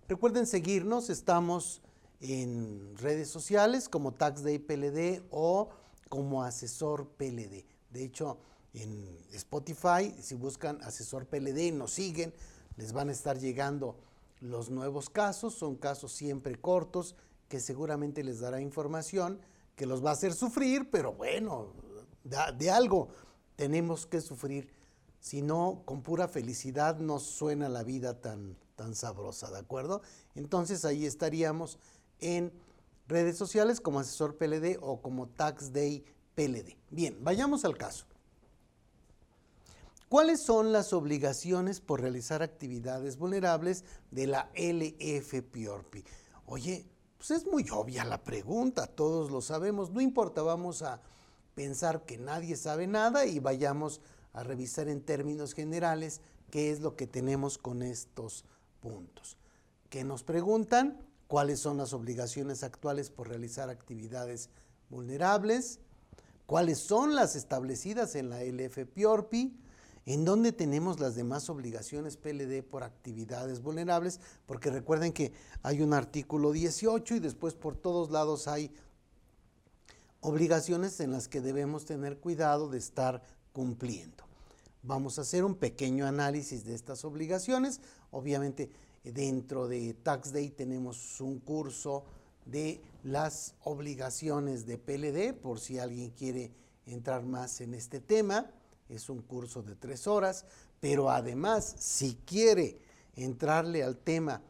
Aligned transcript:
Recuerden 0.08 0.46
seguirnos, 0.46 1.10
estamos 1.10 1.82
en 2.22 2.96
redes 2.96 3.28
sociales 3.28 3.90
como 3.90 4.14
TaxDayPLD 4.14 5.24
o 5.30 5.68
como 6.08 6.42
Asesor 6.42 7.08
PLD. 7.08 7.66
De 7.90 8.04
hecho, 8.04 8.38
en 8.72 9.18
Spotify, 9.32 10.14
si 10.18 10.34
buscan 10.34 10.82
Asesor 10.82 11.26
PLD 11.26 11.58
y 11.58 11.72
nos 11.72 11.90
siguen, 11.90 12.32
les 12.78 12.94
van 12.94 13.10
a 13.10 13.12
estar 13.12 13.38
llegando 13.38 13.96
los 14.40 14.70
nuevos 14.70 15.10
casos. 15.10 15.52
Son 15.52 15.76
casos 15.76 16.12
siempre 16.12 16.58
cortos, 16.58 17.16
que 17.48 17.60
seguramente 17.60 18.22
les 18.22 18.40
dará 18.40 18.60
información 18.60 19.40
que 19.74 19.86
los 19.86 20.04
va 20.04 20.10
a 20.10 20.12
hacer 20.14 20.34
sufrir, 20.34 20.90
pero 20.90 21.12
bueno, 21.14 21.72
de, 22.24 22.70
algo 22.70 23.08
tenemos 23.56 24.06
que 24.06 24.20
sufrir. 24.20 24.68
Si 25.20 25.40
no, 25.40 25.82
con 25.84 26.02
pura 26.02 26.28
felicidad 26.28 26.98
no 26.98 27.18
suena 27.18 27.68
la 27.68 27.82
vida 27.84 28.20
tan, 28.20 28.56
tan 28.76 28.94
sabrosa, 28.94 29.50
¿de 29.50 29.58
acuerdo? 29.58 30.02
Entonces 30.34 30.84
ahí 30.84 31.06
estaríamos 31.06 31.78
en 32.20 32.52
redes 33.06 33.36
sociales 33.36 33.80
como 33.80 34.00
Asesor 34.00 34.36
PLD 34.36 34.78
o 34.80 35.00
como 35.00 35.28
Tax 35.28 35.72
Day 35.72 36.04
PLD. 36.34 36.76
Bien, 36.90 37.16
vayamos 37.22 37.64
al 37.64 37.76
caso. 37.76 38.04
¿Cuáles 40.08 40.40
son 40.40 40.72
las 40.72 40.92
obligaciones 40.92 41.80
por 41.80 42.00
realizar 42.00 42.42
actividades 42.42 43.18
vulnerables 43.18 43.84
de 44.10 44.26
la 44.26 44.50
LFPORPI? 44.54 46.04
Oye, 46.46 46.86
pues 47.18 47.32
es 47.32 47.46
muy 47.46 47.68
obvia 47.70 48.04
la 48.04 48.22
pregunta, 48.22 48.86
todos 48.86 49.30
lo 49.30 49.42
sabemos, 49.42 49.90
no 49.90 50.00
importa, 50.00 50.40
vamos 50.42 50.82
a 50.82 51.00
pensar 51.54 52.04
que 52.04 52.16
nadie 52.16 52.56
sabe 52.56 52.86
nada 52.86 53.26
y 53.26 53.40
vayamos 53.40 54.00
a 54.32 54.44
revisar 54.44 54.88
en 54.88 55.00
términos 55.00 55.52
generales 55.52 56.20
qué 56.50 56.70
es 56.70 56.80
lo 56.80 56.94
que 56.94 57.08
tenemos 57.08 57.58
con 57.58 57.82
estos 57.82 58.44
puntos. 58.80 59.36
¿Qué 59.90 60.04
nos 60.04 60.22
preguntan? 60.22 61.00
¿Cuáles 61.26 61.58
son 61.58 61.76
las 61.76 61.92
obligaciones 61.92 62.62
actuales 62.62 63.10
por 63.10 63.28
realizar 63.28 63.68
actividades 63.68 64.48
vulnerables? 64.88 65.80
¿Cuáles 66.46 66.78
son 66.78 67.16
las 67.16 67.34
establecidas 67.34 68.14
en 68.14 68.30
la 68.30 68.44
LFPORPI? 68.44 69.58
¿En 70.08 70.24
dónde 70.24 70.52
tenemos 70.52 71.00
las 71.00 71.16
demás 71.16 71.50
obligaciones 71.50 72.16
PLD 72.16 72.62
por 72.62 72.82
actividades 72.82 73.60
vulnerables? 73.60 74.20
Porque 74.46 74.70
recuerden 74.70 75.12
que 75.12 75.34
hay 75.62 75.82
un 75.82 75.92
artículo 75.92 76.52
18 76.52 77.16
y 77.16 77.18
después 77.18 77.52
por 77.52 77.76
todos 77.76 78.10
lados 78.10 78.48
hay 78.48 78.72
obligaciones 80.22 80.98
en 81.00 81.12
las 81.12 81.28
que 81.28 81.42
debemos 81.42 81.84
tener 81.84 82.16
cuidado 82.20 82.70
de 82.70 82.78
estar 82.78 83.22
cumpliendo. 83.52 84.24
Vamos 84.82 85.18
a 85.18 85.22
hacer 85.22 85.44
un 85.44 85.56
pequeño 85.56 86.06
análisis 86.06 86.64
de 86.64 86.74
estas 86.74 87.04
obligaciones. 87.04 87.82
Obviamente 88.10 88.70
dentro 89.04 89.68
de 89.68 89.92
Tax 89.92 90.32
Day 90.32 90.48
tenemos 90.48 91.20
un 91.20 91.38
curso 91.38 92.04
de 92.46 92.80
las 93.04 93.56
obligaciones 93.62 94.64
de 94.64 94.78
PLD 94.78 95.34
por 95.38 95.60
si 95.60 95.78
alguien 95.78 96.12
quiere 96.12 96.50
entrar 96.86 97.26
más 97.26 97.60
en 97.60 97.74
este 97.74 98.00
tema 98.00 98.50
es 98.88 99.08
un 99.08 99.22
curso 99.22 99.62
de 99.62 99.74
tres 99.74 100.06
horas, 100.06 100.44
pero 100.80 101.10
además, 101.10 101.74
si 101.78 102.14
quiere 102.26 102.78
entrarle 103.14 103.82
al 103.82 103.98
tema 103.98 104.42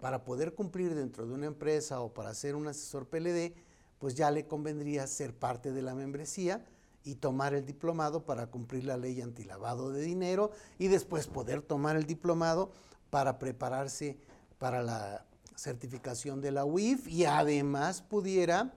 para 0.00 0.24
poder 0.24 0.54
cumplir 0.54 0.94
dentro 0.94 1.26
de 1.26 1.34
una 1.34 1.46
empresa 1.46 2.00
o 2.00 2.12
para 2.12 2.34
ser 2.34 2.54
un 2.54 2.66
asesor 2.66 3.06
PLD, 3.06 3.54
pues 3.98 4.14
ya 4.14 4.30
le 4.30 4.46
convendría 4.46 5.06
ser 5.06 5.34
parte 5.34 5.72
de 5.72 5.82
la 5.82 5.94
membresía 5.94 6.64
y 7.04 7.14
tomar 7.14 7.54
el 7.54 7.64
diplomado 7.64 8.24
para 8.24 8.48
cumplir 8.48 8.84
la 8.84 8.96
ley 8.96 9.20
antilavado 9.20 9.92
de 9.92 10.02
dinero 10.02 10.50
y 10.78 10.88
después 10.88 11.28
poder 11.28 11.62
tomar 11.62 11.96
el 11.96 12.04
diplomado 12.04 12.72
para 13.10 13.38
prepararse 13.38 14.18
para 14.58 14.82
la 14.82 15.24
certificación 15.54 16.40
de 16.40 16.50
la 16.50 16.64
UIF 16.64 17.08
y 17.08 17.24
además 17.24 18.02
pudiera 18.02 18.74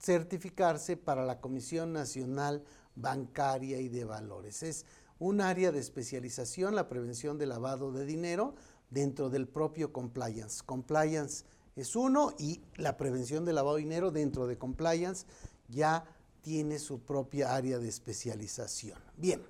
certificarse 0.00 0.96
para 0.96 1.26
la 1.26 1.40
Comisión 1.40 1.92
Nacional 1.92 2.64
bancaria 3.00 3.80
y 3.80 3.88
de 3.88 4.04
valores. 4.04 4.62
Es 4.62 4.86
un 5.18 5.40
área 5.40 5.72
de 5.72 5.78
especialización, 5.78 6.74
la 6.74 6.88
prevención 6.88 7.38
del 7.38 7.50
lavado 7.50 7.92
de 7.92 8.04
dinero 8.06 8.54
dentro 8.90 9.30
del 9.30 9.46
propio 9.46 9.92
compliance. 9.92 10.62
Compliance 10.64 11.44
es 11.76 11.94
uno 11.96 12.34
y 12.38 12.60
la 12.76 12.96
prevención 12.96 13.44
del 13.44 13.56
lavado 13.56 13.76
de 13.76 13.82
dinero 13.82 14.10
dentro 14.10 14.46
de 14.46 14.58
compliance 14.58 15.26
ya 15.68 16.04
tiene 16.42 16.78
su 16.78 17.00
propia 17.00 17.54
área 17.54 17.78
de 17.78 17.88
especialización. 17.88 18.98
Bien, 19.16 19.42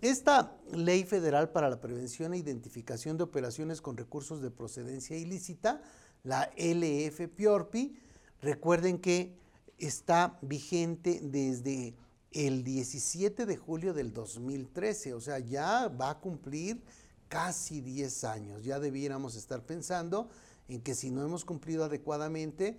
esta 0.00 0.56
ley 0.72 1.04
federal 1.04 1.50
para 1.50 1.70
la 1.70 1.80
prevención 1.80 2.34
e 2.34 2.38
identificación 2.38 3.16
de 3.16 3.22
operaciones 3.22 3.80
con 3.80 3.96
recursos 3.96 4.42
de 4.42 4.50
procedencia 4.50 5.16
ilícita, 5.16 5.80
la 6.24 6.50
LFPORPI, 6.56 7.96
recuerden 8.40 8.98
que 8.98 9.36
está 9.78 10.38
vigente 10.42 11.20
desde 11.22 11.94
el 12.34 12.64
17 12.64 13.46
de 13.46 13.56
julio 13.56 13.94
del 13.94 14.12
2013, 14.12 15.14
o 15.14 15.20
sea, 15.20 15.38
ya 15.38 15.88
va 15.88 16.10
a 16.10 16.20
cumplir 16.20 16.82
casi 17.28 17.80
10 17.80 18.24
años. 18.24 18.64
Ya 18.64 18.78
debiéramos 18.78 19.36
estar 19.36 19.64
pensando 19.64 20.28
en 20.68 20.80
que 20.80 20.94
si 20.94 21.10
no 21.10 21.24
hemos 21.24 21.44
cumplido 21.44 21.84
adecuadamente, 21.84 22.78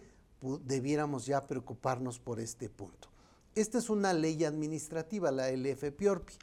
debiéramos 0.66 1.26
ya 1.26 1.48
preocuparnos 1.48 2.20
por 2.20 2.40
este 2.40 2.70
punto. 2.70 3.10
Esta 3.56 3.78
es 3.78 3.90
una 3.90 4.14
ley 4.14 4.44
administrativa, 4.46 5.32
la 5.32 5.52
LFPORPI. 5.52 6.34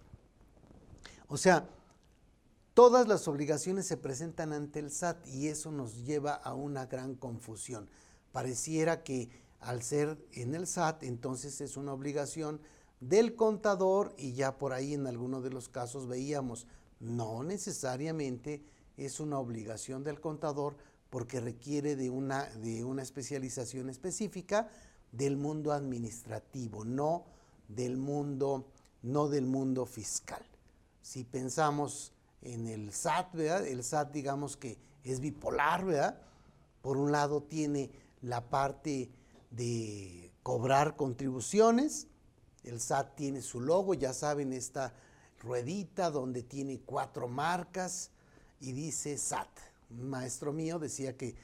O 1.29 1.37
sea, 1.37 1.69
todas 2.75 3.09
las 3.09 3.29
obligaciones 3.29 3.87
se 3.87 3.97
presentan 3.97 4.53
ante 4.53 4.79
el 4.79 4.91
SAT 4.91 5.27
y 5.29 5.49
eso 5.49 5.71
nos 5.71 6.05
lleva 6.05 6.35
a 6.35 6.55
una 6.55 6.87
gran 6.87 7.15
confusión. 7.15 7.89
Pareciera 8.33 9.03
que 9.03 9.29
al 9.61 9.83
ser 9.83 10.19
en 10.33 10.55
el 10.55 10.67
SAT, 10.67 11.03
entonces 11.03 11.61
es 11.61 11.77
una 11.77 11.93
obligación 11.93 12.61
del 13.01 13.35
contador 13.35 14.15
y 14.17 14.35
ya 14.35 14.59
por 14.59 14.73
ahí 14.73 14.95
en 14.95 15.07
algunos 15.07 15.43
de 15.43 15.51
los 15.51 15.69
casos 15.69 16.07
veíamos, 16.07 16.67
no 17.01 17.43
necesariamente 17.43 18.63
es 18.97 19.21
una 19.21 19.39
obligación 19.39 20.05
del 20.05 20.21
contador 20.21 20.77
porque 21.09 21.41
requiere 21.41 21.97
de 21.97 22.11
una, 22.11 22.45
de 22.45 22.85
una 22.85 23.03
especialización 23.03 23.89
específica 23.89 24.69
del 25.13 25.37
mundo 25.37 25.73
administrativo, 25.73 26.85
no 26.85 27.25
del 27.69 27.97
mundo, 27.97 28.67
no 29.03 29.29
del 29.29 29.47
mundo 29.47 29.87
fiscal. 29.87 30.45
Si 31.03 31.25
pensamos 31.25 32.13
en 32.43 32.67
el 32.67 32.93
SAT, 32.93 33.35
¿verdad? 33.35 33.67
El 33.67 33.83
SAT 33.83 34.13
digamos 34.13 34.57
que 34.57 34.79
es 35.03 35.21
bipolar, 35.21 35.85
¿verdad? 35.85 36.21
Por 36.83 36.97
un 36.97 37.11
lado 37.11 37.43
tiene 37.43 37.91
la 38.23 38.49
parte 38.49 39.11
de 39.51 40.33
cobrar 40.43 40.97
contribuciones, 40.97 42.07
el 42.65 42.81
SAT 42.81 43.17
tiene 43.17 43.43
su 43.43 43.61
logo, 43.61 43.95
ya 43.95 44.13
saben, 44.13 44.53
esta 44.53 44.93
ruedita 45.41 46.11
donde 46.11 46.43
tiene 46.43 46.81
cuatro 46.81 47.29
marcas 47.29 48.11
y 48.61 48.73
dice 48.73 49.17
SAT. 49.17 49.49
Un 49.91 50.11
maestro 50.11 50.53
mío 50.53 50.79
decía 50.79 51.17
que 51.17 51.35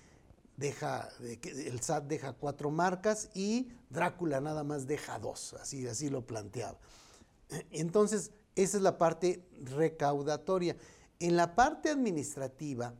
deja, 0.56 1.08
el 1.20 1.80
SAT 1.80 2.04
deja 2.04 2.32
cuatro 2.32 2.70
marcas 2.70 3.30
y 3.34 3.72
Drácula 3.90 4.40
nada 4.40 4.64
más 4.64 4.86
deja 4.86 5.18
dos, 5.18 5.54
así, 5.54 5.86
así 5.86 6.10
lo 6.10 6.26
planteaba. 6.26 6.78
Entonces, 7.70 8.32
esa 8.56 8.76
es 8.76 8.82
la 8.82 8.98
parte 8.98 9.46
recaudatoria. 9.62 10.76
En 11.20 11.36
la 11.36 11.54
parte 11.54 11.90
administrativa, 11.90 12.94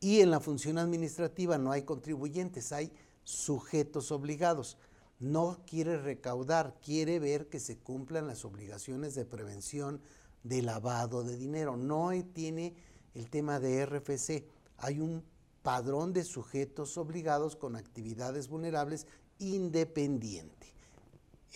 Y 0.00 0.20
en 0.20 0.30
la 0.30 0.40
función 0.40 0.78
administrativa 0.78 1.58
no 1.58 1.72
hay 1.72 1.82
contribuyentes, 1.82 2.72
hay 2.72 2.92
sujetos 3.24 4.12
obligados. 4.12 4.76
No 5.18 5.58
quiere 5.66 5.96
recaudar, 5.96 6.78
quiere 6.82 7.18
ver 7.18 7.48
que 7.48 7.58
se 7.58 7.78
cumplan 7.78 8.26
las 8.26 8.44
obligaciones 8.44 9.14
de 9.14 9.24
prevención 9.24 10.00
de 10.42 10.62
lavado 10.62 11.24
de 11.24 11.36
dinero. 11.36 11.76
No 11.76 12.10
tiene 12.34 12.74
el 13.14 13.30
tema 13.30 13.58
de 13.58 13.86
RFC. 13.86 14.44
Hay 14.76 15.00
un 15.00 15.24
padrón 15.62 16.12
de 16.12 16.22
sujetos 16.22 16.98
obligados 16.98 17.56
con 17.56 17.76
actividades 17.76 18.48
vulnerables 18.48 19.06
independiente. 19.38 20.72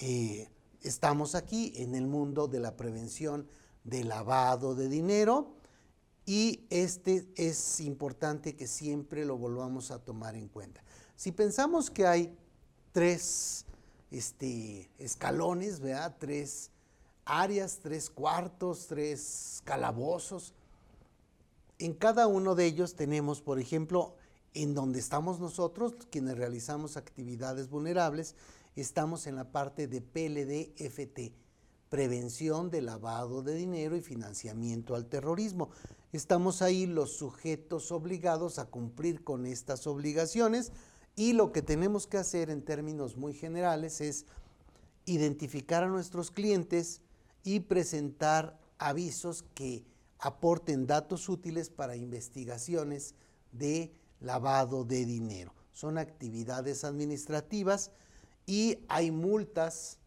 Eh, 0.00 0.48
estamos 0.80 1.34
aquí 1.34 1.74
en 1.76 1.94
el 1.94 2.06
mundo 2.06 2.48
de 2.48 2.60
la 2.60 2.76
prevención 2.76 3.46
de 3.84 4.04
lavado 4.04 4.74
de 4.74 4.88
dinero 4.88 5.59
y 6.30 6.64
este 6.70 7.26
es 7.34 7.80
importante 7.80 8.54
que 8.54 8.68
siempre 8.68 9.24
lo 9.24 9.36
volvamos 9.36 9.90
a 9.90 9.98
tomar 9.98 10.36
en 10.36 10.46
cuenta. 10.46 10.80
Si 11.16 11.32
pensamos 11.32 11.90
que 11.90 12.06
hay 12.06 12.38
tres 12.92 13.66
este, 14.12 14.88
escalones, 14.98 15.80
tres 16.20 16.70
áreas, 17.24 17.80
tres 17.82 18.10
cuartos, 18.10 18.86
tres 18.86 19.60
calabozos, 19.64 20.54
en 21.80 21.94
cada 21.94 22.28
uno 22.28 22.54
de 22.54 22.66
ellos 22.66 22.94
tenemos, 22.94 23.42
por 23.42 23.58
ejemplo, 23.58 24.14
en 24.54 24.72
donde 24.72 25.00
estamos 25.00 25.40
nosotros, 25.40 25.94
quienes 26.12 26.38
realizamos 26.38 26.96
actividades 26.96 27.68
vulnerables, 27.68 28.36
estamos 28.76 29.26
en 29.26 29.34
la 29.34 29.50
parte 29.50 29.88
de 29.88 30.00
PLD-FT, 30.00 31.34
prevención 31.88 32.70
de 32.70 32.82
lavado 32.82 33.42
de 33.42 33.56
dinero 33.56 33.96
y 33.96 34.00
financiamiento 34.00 34.94
al 34.94 35.06
terrorismo. 35.06 35.70
Estamos 36.12 36.60
ahí 36.60 36.86
los 36.86 37.12
sujetos 37.12 37.92
obligados 37.92 38.58
a 38.58 38.66
cumplir 38.66 39.22
con 39.22 39.46
estas 39.46 39.86
obligaciones 39.86 40.72
y 41.14 41.34
lo 41.34 41.52
que 41.52 41.62
tenemos 41.62 42.06
que 42.06 42.18
hacer 42.18 42.50
en 42.50 42.62
términos 42.62 43.16
muy 43.16 43.32
generales 43.32 44.00
es 44.00 44.26
identificar 45.04 45.84
a 45.84 45.88
nuestros 45.88 46.30
clientes 46.30 47.00
y 47.44 47.60
presentar 47.60 48.58
avisos 48.78 49.44
que 49.54 49.84
aporten 50.18 50.86
datos 50.86 51.28
útiles 51.28 51.70
para 51.70 51.96
investigaciones 51.96 53.14
de 53.52 53.92
lavado 54.20 54.84
de 54.84 55.04
dinero. 55.04 55.54
Son 55.72 55.96
actividades 55.96 56.84
administrativas 56.84 57.92
y 58.46 58.78
hay 58.88 59.10
multas 59.10 59.98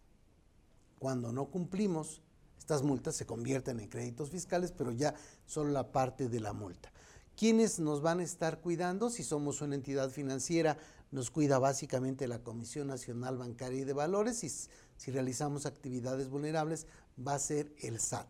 cuando 0.99 1.31
no 1.31 1.45
cumplimos. 1.45 2.21
Estas 2.57 2.83
multas 2.83 3.15
se 3.15 3.25
convierten 3.25 3.79
en 3.79 3.89
créditos 3.89 4.29
fiscales, 4.29 4.71
pero 4.71 4.91
ya 4.91 5.15
solo 5.45 5.71
la 5.71 5.91
parte 5.91 6.29
de 6.29 6.39
la 6.39 6.53
multa. 6.53 6.91
¿Quiénes 7.35 7.79
nos 7.79 8.01
van 8.01 8.19
a 8.19 8.23
estar 8.23 8.61
cuidando? 8.61 9.09
Si 9.09 9.23
somos 9.23 9.61
una 9.61 9.75
entidad 9.75 10.09
financiera, 10.09 10.77
nos 11.11 11.31
cuida 11.31 11.59
básicamente 11.59 12.27
la 12.27 12.39
Comisión 12.39 12.87
Nacional 12.87 13.37
Bancaria 13.37 13.81
y 13.81 13.85
de 13.85 13.93
Valores 13.93 14.43
y 14.43 14.49
si 14.49 15.11
realizamos 15.11 15.65
actividades 15.65 16.29
vulnerables 16.29 16.87
va 17.25 17.35
a 17.35 17.39
ser 17.39 17.73
el 17.81 17.99
SAT. 17.99 18.27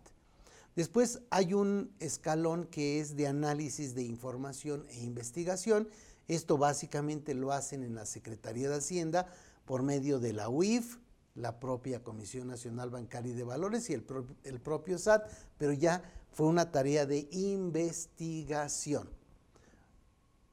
Después 0.75 1.21
hay 1.29 1.53
un 1.53 1.91
escalón 1.99 2.65
que 2.65 2.99
es 2.99 3.15
de 3.15 3.27
análisis 3.27 3.93
de 3.93 4.03
información 4.03 4.85
e 4.89 5.03
investigación. 5.03 5.87
Esto 6.27 6.57
básicamente 6.57 7.33
lo 7.33 7.51
hacen 7.51 7.83
en 7.83 7.95
la 7.95 8.05
Secretaría 8.05 8.69
de 8.69 8.77
Hacienda 8.77 9.27
por 9.65 9.83
medio 9.83 10.19
de 10.19 10.33
la 10.33 10.49
UIF, 10.49 10.97
la 11.35 11.59
propia 11.59 12.03
Comisión 12.03 12.47
Nacional 12.47 12.89
Bancaria 12.89 13.33
y 13.33 13.35
de 13.35 13.43
Valores 13.43 13.89
y 13.89 13.93
el, 13.93 14.03
el 14.43 14.59
propio 14.59 14.97
SAT, 14.97 15.29
pero 15.57 15.73
ya 15.73 16.03
fue 16.33 16.47
una 16.47 16.71
tarea 16.71 17.05
de 17.05 17.27
investigación. 17.31 19.09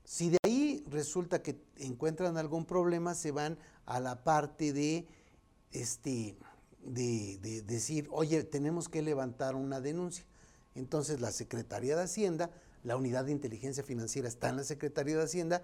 Si 0.04 0.28
de 0.28 0.38
ahí 0.44 0.84
resulta 0.90 1.42
que 1.42 1.62
encuentran 1.78 2.36
algún 2.36 2.66
problema, 2.66 3.14
se 3.14 3.30
van 3.30 3.58
a 3.86 3.98
la 3.98 4.22
parte 4.22 4.72
de 4.72 5.06
este, 5.72 6.36
de, 6.84 7.62
decir, 7.66 8.08
oye, 8.10 8.42
tenemos 8.44 8.88
que 8.88 9.02
levantar 9.02 9.54
una 9.54 9.80
denuncia. 9.80 10.24
Entonces 10.74 11.20
la 11.20 11.32
Secretaría 11.32 11.96
de 11.96 12.02
Hacienda, 12.02 12.50
la 12.84 12.96
unidad 12.96 13.24
de 13.24 13.32
inteligencia 13.32 13.82
financiera 13.82 14.28
está 14.28 14.50
en 14.50 14.56
la 14.56 14.64
Secretaría 14.64 15.16
de 15.16 15.24
Hacienda, 15.24 15.62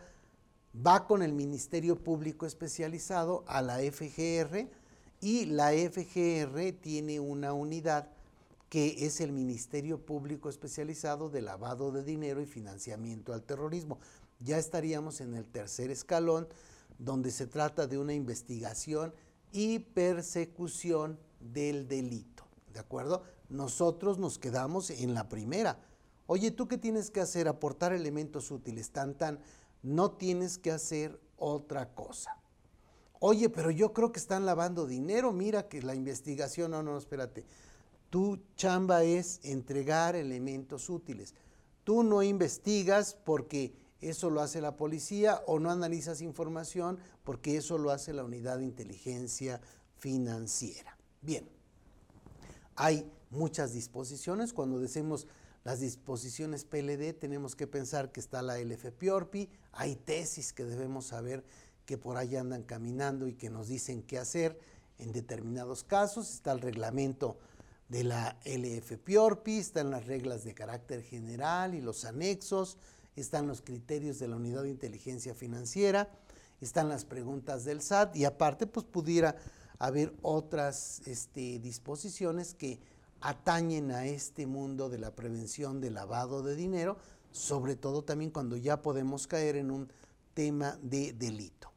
va 0.74 1.06
con 1.06 1.22
el 1.22 1.32
Ministerio 1.32 2.02
Público 2.02 2.46
Especializado 2.46 3.44
a 3.46 3.60
la 3.62 3.78
FGR 3.78 4.68
y 5.20 5.46
la 5.46 5.72
FGR 5.72 6.72
tiene 6.80 7.20
una 7.20 7.52
unidad 7.52 8.15
que 8.68 9.06
es 9.06 9.20
el 9.20 9.32
Ministerio 9.32 10.04
Público 10.04 10.48
Especializado 10.48 11.30
de 11.30 11.42
Lavado 11.42 11.92
de 11.92 12.02
Dinero 12.02 12.40
y 12.40 12.46
Financiamiento 12.46 13.32
al 13.32 13.42
Terrorismo. 13.42 13.98
Ya 14.40 14.58
estaríamos 14.58 15.20
en 15.20 15.34
el 15.34 15.46
tercer 15.46 15.90
escalón, 15.90 16.48
donde 16.98 17.30
se 17.30 17.46
trata 17.46 17.86
de 17.86 17.98
una 17.98 18.14
investigación 18.14 19.14
y 19.52 19.78
persecución 19.78 21.18
del 21.40 21.86
delito. 21.88 22.44
¿De 22.72 22.80
acuerdo? 22.80 23.22
Nosotros 23.48 24.18
nos 24.18 24.38
quedamos 24.38 24.90
en 24.90 25.14
la 25.14 25.28
primera. 25.28 25.78
Oye, 26.26 26.50
¿tú 26.50 26.66
qué 26.66 26.76
tienes 26.76 27.10
que 27.10 27.20
hacer? 27.20 27.48
Aportar 27.48 27.92
elementos 27.92 28.50
útiles. 28.50 28.90
Tan, 28.90 29.14
tan. 29.14 29.38
No 29.82 30.10
tienes 30.10 30.58
que 30.58 30.72
hacer 30.72 31.20
otra 31.36 31.94
cosa. 31.94 32.36
Oye, 33.20 33.48
pero 33.48 33.70
yo 33.70 33.92
creo 33.92 34.12
que 34.12 34.18
están 34.18 34.44
lavando 34.44 34.86
dinero. 34.86 35.32
Mira 35.32 35.68
que 35.68 35.80
la 35.82 35.94
investigación. 35.94 36.72
No, 36.72 36.82
no, 36.82 36.98
espérate. 36.98 37.46
Tu 38.16 38.38
chamba 38.56 39.04
es 39.04 39.40
entregar 39.42 40.16
elementos 40.16 40.88
útiles. 40.88 41.34
Tú 41.84 42.02
no 42.02 42.22
investigas 42.22 43.14
porque 43.14 43.74
eso 44.00 44.30
lo 44.30 44.40
hace 44.40 44.62
la 44.62 44.74
policía 44.74 45.42
o 45.46 45.58
no 45.58 45.70
analizas 45.70 46.22
información 46.22 46.98
porque 47.24 47.58
eso 47.58 47.76
lo 47.76 47.90
hace 47.90 48.14
la 48.14 48.24
unidad 48.24 48.56
de 48.56 48.64
inteligencia 48.64 49.60
financiera. 49.98 50.96
Bien, 51.20 51.46
hay 52.74 53.06
muchas 53.28 53.74
disposiciones. 53.74 54.54
Cuando 54.54 54.78
decimos 54.78 55.26
las 55.62 55.80
disposiciones 55.80 56.64
PLD, 56.64 57.12
tenemos 57.12 57.54
que 57.54 57.66
pensar 57.66 58.12
que 58.12 58.20
está 58.20 58.40
la 58.40 58.58
LFPORPI, 58.58 59.50
hay 59.72 59.94
tesis 59.94 60.54
que 60.54 60.64
debemos 60.64 61.08
saber 61.08 61.44
que 61.84 61.98
por 61.98 62.16
ahí 62.16 62.36
andan 62.36 62.62
caminando 62.62 63.28
y 63.28 63.34
que 63.34 63.50
nos 63.50 63.68
dicen 63.68 64.02
qué 64.02 64.16
hacer 64.16 64.58
en 64.96 65.12
determinados 65.12 65.84
casos. 65.84 66.32
Está 66.32 66.52
el 66.52 66.62
reglamento 66.62 67.36
de 67.88 68.04
la 68.04 68.36
LFPORPI, 68.44 69.58
están 69.58 69.90
las 69.90 70.06
reglas 70.06 70.44
de 70.44 70.54
carácter 70.54 71.02
general 71.02 71.74
y 71.74 71.80
los 71.80 72.04
anexos, 72.04 72.78
están 73.14 73.46
los 73.46 73.62
criterios 73.62 74.18
de 74.18 74.28
la 74.28 74.36
unidad 74.36 74.64
de 74.64 74.70
inteligencia 74.70 75.34
financiera, 75.34 76.10
están 76.60 76.88
las 76.88 77.04
preguntas 77.04 77.64
del 77.64 77.80
SAT 77.80 78.16
y 78.16 78.24
aparte 78.24 78.66
pues 78.66 78.86
pudiera 78.86 79.36
haber 79.78 80.12
otras 80.22 81.02
este, 81.06 81.58
disposiciones 81.58 82.54
que 82.54 82.80
atañen 83.20 83.90
a 83.90 84.06
este 84.06 84.46
mundo 84.46 84.88
de 84.88 84.98
la 84.98 85.14
prevención 85.14 85.80
del 85.80 85.94
lavado 85.94 86.42
de 86.42 86.56
dinero, 86.56 86.96
sobre 87.30 87.76
todo 87.76 88.02
también 88.02 88.30
cuando 88.30 88.56
ya 88.56 88.82
podemos 88.82 89.26
caer 89.26 89.56
en 89.56 89.70
un 89.70 89.92
tema 90.34 90.78
de 90.82 91.12
delito. 91.12 91.75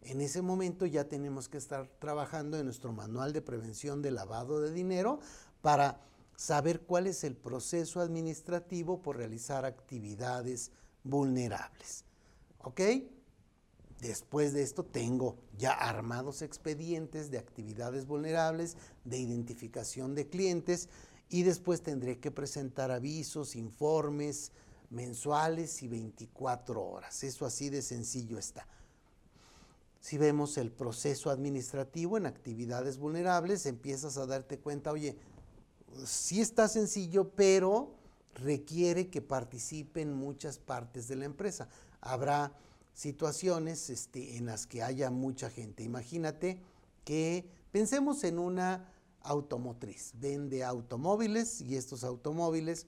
En 0.01 0.21
ese 0.21 0.41
momento 0.41 0.85
ya 0.85 1.07
tenemos 1.07 1.47
que 1.47 1.57
estar 1.57 1.87
trabajando 1.99 2.57
en 2.57 2.65
nuestro 2.65 2.91
manual 2.91 3.33
de 3.33 3.41
prevención 3.41 4.01
de 4.01 4.11
lavado 4.11 4.59
de 4.59 4.71
dinero 4.71 5.19
para 5.61 6.01
saber 6.35 6.81
cuál 6.81 7.07
es 7.07 7.23
el 7.23 7.35
proceso 7.35 8.01
administrativo 8.01 9.01
por 9.01 9.17
realizar 9.17 9.63
actividades 9.63 10.71
vulnerables. 11.03 12.05
¿Ok? 12.63 12.81
Después 14.01 14.53
de 14.53 14.63
esto 14.63 14.83
tengo 14.83 15.37
ya 15.57 15.73
armados 15.73 16.41
expedientes 16.41 17.29
de 17.29 17.37
actividades 17.37 18.07
vulnerables, 18.07 18.75
de 19.05 19.19
identificación 19.19 20.15
de 20.15 20.27
clientes 20.27 20.89
y 21.29 21.43
después 21.43 21.83
tendré 21.83 22.19
que 22.19 22.31
presentar 22.31 22.89
avisos, 22.89 23.55
informes 23.55 24.51
mensuales 24.89 25.83
y 25.83 25.87
24 25.87 26.83
horas. 26.83 27.23
Eso 27.23 27.45
así 27.45 27.69
de 27.69 27.81
sencillo 27.81 28.37
está. 28.37 28.67
Si 29.99 30.17
vemos 30.17 30.57
el 30.57 30.71
proceso 30.71 31.29
administrativo 31.29 32.17
en 32.17 32.25
actividades 32.25 32.97
vulnerables, 32.97 33.67
empiezas 33.67 34.17
a 34.17 34.25
darte 34.25 34.57
cuenta, 34.57 34.91
oye, 34.91 35.15
sí 36.05 36.41
está 36.41 36.67
sencillo, 36.67 37.29
pero 37.29 37.93
requiere 38.33 39.09
que 39.09 39.21
participen 39.21 40.13
muchas 40.13 40.57
partes 40.57 41.07
de 41.07 41.17
la 41.17 41.25
empresa. 41.25 41.69
Habrá 42.01 42.51
situaciones 42.93 43.89
este, 43.89 44.37
en 44.37 44.45
las 44.45 44.67
que 44.67 44.83
haya 44.83 45.09
mucha 45.09 45.49
gente. 45.49 45.83
Imagínate 45.83 46.61
que 47.05 47.49
pensemos 47.71 48.23
en 48.23 48.39
una 48.39 48.91
automotriz, 49.21 50.13
vende 50.15 50.63
automóviles 50.63 51.61
y 51.61 51.75
estos 51.75 52.03
automóviles 52.03 52.87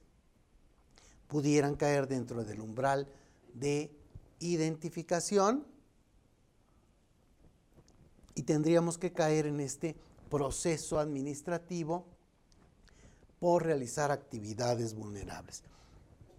pudieran 1.28 1.76
caer 1.76 2.08
dentro 2.08 2.44
del 2.44 2.60
umbral 2.60 3.08
de 3.54 3.96
identificación 4.40 5.66
y 8.36 8.44
tendríamos 8.44 8.98
que 8.98 9.14
caer 9.14 9.46
en 9.46 9.60
este 9.60 9.96
proceso 10.30 11.00
administrativo 11.00 12.06
por 13.40 13.64
realizar 13.64 14.12
actividades 14.12 14.96
vulnerables. 14.96 15.64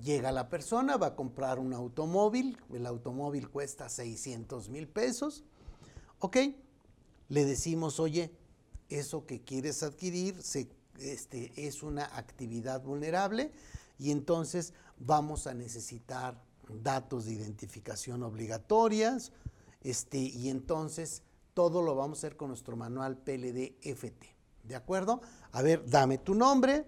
Llega 0.01 0.33
la 0.33 0.49
persona, 0.49 0.97
va 0.97 1.09
a 1.09 1.17
comprar 1.17 1.59
un 1.59 1.73
automóvil, 1.73 2.59
el 2.73 2.87
automóvil 2.87 3.49
cuesta 3.49 3.89
600 3.89 4.69
mil 4.69 4.89
pesos, 4.89 5.45
¿ok? 6.19 6.37
Le 7.29 7.45
decimos, 7.45 8.01
oye, 8.01 8.33
eso 8.89 9.25
que 9.27 9.43
quieres 9.43 9.83
adquirir 9.83 10.37
este, 10.99 11.67
es 11.67 11.83
una 11.83 12.05
actividad 12.17 12.83
vulnerable 12.83 13.53
y 13.99 14.11
entonces 14.11 14.73
vamos 14.99 15.47
a 15.47 15.55
necesitar 15.55 16.43
datos 16.83 17.27
de 17.27 17.33
identificación 17.33 18.23
obligatorias 18.23 19.33
este, 19.83 20.19
y 20.19 20.49
entonces 20.49 21.23
todo 21.55 21.83
lo 21.83 21.95
vamos 21.95 22.19
a 22.19 22.21
hacer 22.21 22.37
con 22.37 22.49
nuestro 22.49 22.77
manual 22.77 23.17
PLD-FT. 23.19 24.35
¿De 24.65 24.75
acuerdo? 24.75 25.21
A 25.53 25.63
ver, 25.63 25.89
dame 25.89 26.19
tu 26.19 26.35
nombre, 26.35 26.87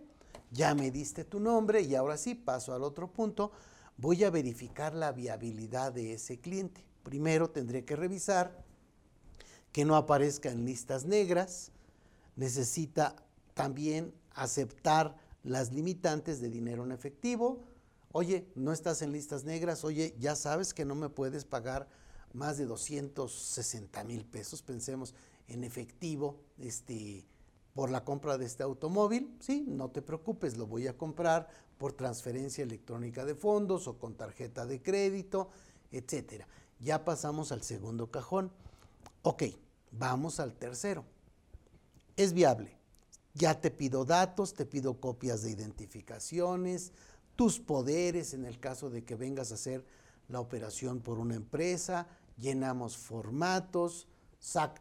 ya 0.56 0.74
me 0.74 0.90
diste 0.90 1.24
tu 1.24 1.38
nombre 1.38 1.82
y 1.82 1.94
ahora 1.94 2.16
sí 2.16 2.34
paso 2.34 2.74
al 2.74 2.82
otro 2.82 3.12
punto. 3.12 3.52
Voy 3.98 4.24
a 4.24 4.30
verificar 4.30 4.94
la 4.94 5.12
viabilidad 5.12 5.92
de 5.92 6.14
ese 6.14 6.40
cliente. 6.40 6.82
Primero 7.02 7.50
tendré 7.50 7.84
que 7.84 7.94
revisar 7.94 8.64
que 9.72 9.84
no 9.84 9.94
aparezca 9.94 10.50
en 10.50 10.64
listas 10.64 11.04
negras. 11.04 11.70
Necesita 12.34 13.16
también 13.54 14.14
aceptar 14.32 15.16
las 15.44 15.72
limitantes 15.72 16.40
de 16.40 16.50
dinero 16.50 16.84
en 16.84 16.92
efectivo. 16.92 17.62
Oye, 18.12 18.48
no 18.54 18.72
estás 18.72 19.02
en 19.02 19.12
listas 19.12 19.44
negras. 19.44 19.84
Oye, 19.84 20.16
ya 20.18 20.34
sabes 20.34 20.72
que 20.72 20.84
no 20.84 20.94
me 20.94 21.10
puedes 21.10 21.44
pagar 21.44 21.88
más 22.32 22.56
de 22.56 22.64
260 22.64 24.04
mil 24.04 24.24
pesos. 24.24 24.62
Pensemos 24.62 25.14
en 25.48 25.64
efectivo. 25.64 26.40
Este, 26.58 27.26
por 27.76 27.90
la 27.90 28.04
compra 28.04 28.38
de 28.38 28.46
este 28.46 28.62
automóvil, 28.62 29.36
sí, 29.38 29.66
no 29.68 29.90
te 29.90 30.00
preocupes, 30.00 30.56
lo 30.56 30.66
voy 30.66 30.86
a 30.86 30.96
comprar 30.96 31.46
por 31.76 31.92
transferencia 31.92 32.64
electrónica 32.64 33.26
de 33.26 33.34
fondos 33.34 33.86
o 33.86 33.98
con 33.98 34.14
tarjeta 34.14 34.64
de 34.64 34.80
crédito, 34.80 35.50
etcétera. 35.92 36.48
Ya 36.80 37.04
pasamos 37.04 37.52
al 37.52 37.62
segundo 37.62 38.10
cajón. 38.10 38.50
Ok, 39.20 39.42
vamos 39.90 40.40
al 40.40 40.54
tercero. 40.54 41.04
Es 42.16 42.32
viable. 42.32 42.78
Ya 43.34 43.60
te 43.60 43.70
pido 43.70 44.06
datos, 44.06 44.54
te 44.54 44.64
pido 44.64 44.98
copias 44.98 45.42
de 45.42 45.50
identificaciones, 45.50 46.94
tus 47.36 47.60
poderes 47.60 48.32
en 48.32 48.46
el 48.46 48.58
caso 48.58 48.88
de 48.88 49.04
que 49.04 49.16
vengas 49.16 49.52
a 49.52 49.56
hacer 49.56 49.84
la 50.28 50.40
operación 50.40 51.00
por 51.00 51.18
una 51.18 51.34
empresa, 51.34 52.06
llenamos 52.38 52.96
formatos, 52.96 54.08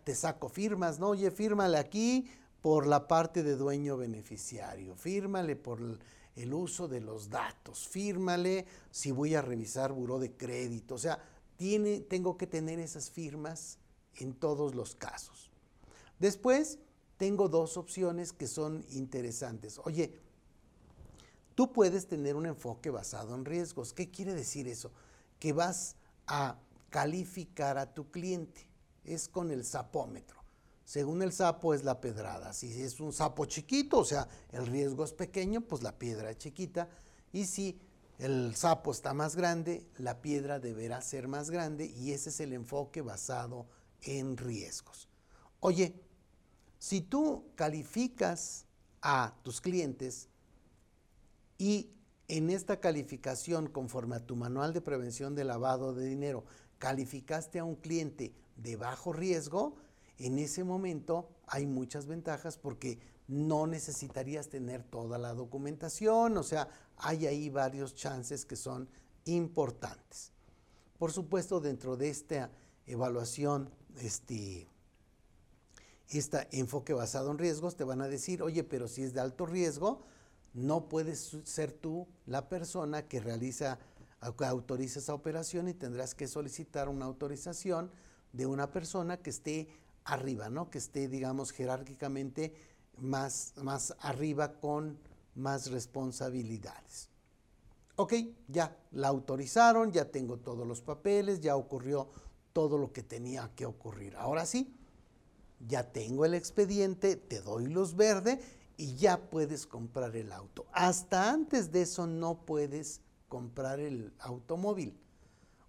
te 0.06 0.16
saco 0.16 0.48
firmas, 0.48 0.98
¿no? 0.98 1.10
Oye, 1.10 1.30
fírmale 1.30 1.78
aquí, 1.78 2.30
por 2.66 2.88
la 2.88 3.08
parte 3.08 3.44
de 3.44 3.56
dueño 3.56 3.96
beneficiario, 3.96 4.96
fírmale 4.96 5.56
por 5.56 5.80
el 6.36 6.54
uso 6.56 6.88
de 6.88 7.00
los 7.00 7.30
datos, 7.30 7.88
fírmale 7.88 8.66
si 8.90 9.12
voy 9.12 9.36
a 9.36 9.44
revisar 9.44 9.92
buró 9.92 10.18
de 10.18 10.36
crédito, 10.36 10.96
o 10.96 10.98
sea, 10.98 11.24
tiene, 11.58 12.00
tengo 12.00 12.38
que 12.38 12.48
tener 12.48 12.80
esas 12.80 13.12
firmas 13.12 13.78
en 14.16 14.34
todos 14.34 14.74
los 14.74 14.96
casos. 14.96 15.52
Después, 16.18 16.80
tengo 17.18 17.50
dos 17.50 17.78
opciones 17.78 18.34
que 18.34 18.48
son 18.48 18.84
interesantes. 18.90 19.80
Oye, 19.84 20.20
tú 21.54 21.72
puedes 21.72 22.08
tener 22.08 22.36
un 22.36 22.48
enfoque 22.48 22.90
basado 22.90 23.36
en 23.36 23.46
riesgos. 23.46 23.94
¿Qué 23.94 24.10
quiere 24.10 24.34
decir 24.34 24.68
eso? 24.68 24.92
Que 25.38 25.54
vas 25.54 25.98
a 26.26 26.58
calificar 26.90 27.78
a 27.78 27.94
tu 27.94 28.10
cliente. 28.10 28.68
Es 29.04 29.28
con 29.28 29.52
el 29.52 29.66
sapómetro. 29.66 30.45
Según 30.86 31.24
el 31.24 31.34
sapo 31.34 31.74
es 31.74 31.84
la 31.84 32.00
pedrada. 32.00 32.54
Si 32.54 32.82
es 32.82 33.00
un 33.00 33.12
sapo 33.12 33.46
chiquito, 33.46 33.98
o 33.98 34.06
sea, 34.06 34.28
el 34.52 34.68
riesgo 34.68 35.04
es 35.04 35.14
pequeño, 35.14 35.62
pues 35.62 35.82
la 35.82 35.98
piedra 35.98 36.30
es 36.30 36.38
chiquita. 36.38 36.88
Y 37.34 37.46
si 37.46 37.80
el 38.20 38.56
sapo 38.56 38.92
está 38.92 39.14
más 39.14 39.36
grande, 39.36 39.88
la 39.98 40.22
piedra 40.22 40.60
deberá 40.60 41.02
ser 41.02 41.28
más 41.28 41.50
grande 41.50 41.86
y 41.86 42.12
ese 42.12 42.30
es 42.30 42.40
el 42.40 42.54
enfoque 42.54 43.02
basado 43.02 43.66
en 44.04 44.38
riesgos. 44.38 45.10
Oye, 45.60 46.00
si 46.78 47.02
tú 47.02 47.48
calificas 47.56 48.66
a 49.02 49.34
tus 49.42 49.62
clientes 49.62 50.30
y 51.58 51.90
en 52.28 52.50
esta 52.52 52.80
calificación, 52.80 53.68
conforme 53.68 54.16
a 54.16 54.26
tu 54.26 54.36
manual 54.36 54.72
de 54.72 54.82
prevención 54.82 55.36
de 55.36 55.46
lavado 55.46 55.94
de 55.94 56.06
dinero, 56.06 56.46
calificaste 56.78 57.60
a 57.60 57.64
un 57.64 57.76
cliente 57.76 58.34
de 58.56 58.76
bajo 58.76 59.14
riesgo, 59.14 59.76
en 60.18 60.40
ese 60.40 60.64
momento 60.64 61.30
hay 61.48 61.66
muchas 61.66 62.08
ventajas 62.08 62.58
porque 62.58 63.00
no 63.28 63.68
necesitarías 63.68 64.50
tener 64.50 64.84
toda 64.84 65.18
la 65.18 65.34
documentación, 65.34 66.38
o 66.38 66.44
sea, 66.44 66.70
hay 66.98 67.26
ahí 67.26 67.50
varios 67.50 67.96
chances 67.96 68.46
que 68.46 68.56
son 68.56 68.88
importantes. 69.26 70.32
Por 70.98 71.12
supuesto, 71.12 71.60
dentro 71.60 71.98
de 71.98 72.10
esta 72.10 72.52
evaluación, 72.86 73.70
este, 74.00 74.68
este 76.10 76.48
enfoque 76.52 76.94
basado 76.94 77.32
en 77.32 77.38
riesgos, 77.38 77.76
te 77.76 77.84
van 77.84 78.02
a 78.02 78.08
decir, 78.08 78.42
oye, 78.44 78.64
pero 78.64 78.88
si 78.88 79.04
es 79.04 79.14
de 79.14 79.20
alto 79.20 79.46
riesgo, 79.46 80.04
no 80.54 80.88
puedes 80.88 81.38
ser 81.44 81.74
tú 81.74 82.08
la 82.26 82.48
persona 82.48 83.08
que 83.08 83.20
realiza, 83.20 83.80
que 84.38 84.46
autoriza 84.46 85.00
esa 85.00 85.14
operación 85.14 85.68
y 85.68 85.74
tendrás 85.74 86.16
que 86.16 86.28
solicitar 86.28 86.88
una 86.88 87.06
autorización 87.06 87.92
de 88.32 88.46
una 88.46 88.72
persona 88.72 89.18
que 89.18 89.30
esté 89.30 89.68
arriba, 90.06 90.50
¿no? 90.50 90.70
Que 90.70 90.78
esté, 90.78 91.08
digamos, 91.08 91.52
jerárquicamente 91.52 92.54
más, 92.98 93.54
más 93.58 93.96
arriba 94.00 94.60
con 94.60 94.98
más 95.36 95.70
responsabilidades. 95.72 97.10
Ok, 97.98 98.14
ya 98.48 98.78
la 98.92 99.08
autorizaron, 99.10 99.92
ya 99.92 100.12
tengo 100.12 100.38
todos 100.38 100.68
los 100.68 100.82
papeles, 100.82 101.42
ya 101.42 101.56
ocurrió 101.56 102.10
todo 102.54 102.78
lo 102.78 102.92
que 102.92 103.04
tenía 103.04 103.52
que 103.56 103.66
ocurrir. 103.66 104.16
Ahora 104.18 104.46
sí, 104.46 104.74
ya 105.68 105.92
tengo 105.92 106.26
el 106.26 106.34
expediente, 106.34 107.16
te 107.16 107.42
doy 107.42 107.68
luz 107.68 107.96
verde 107.96 108.40
y 108.78 108.96
ya 108.96 109.30
puedes 109.30 109.66
comprar 109.66 110.16
el 110.16 110.32
auto. 110.32 110.66
Hasta 110.72 111.32
antes 111.32 111.72
de 111.72 111.84
eso 111.84 112.06
no 112.06 112.46
puedes 112.46 113.02
comprar 113.30 113.80
el 113.80 114.14
automóvil. 114.20 114.98